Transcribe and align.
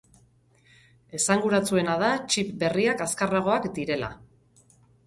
Esanguratsuena 1.19 1.99
da 2.05 2.09
txip 2.31 2.51
berriak 2.65 3.07
azkarragoak 3.09 3.73
direla. 3.79 4.13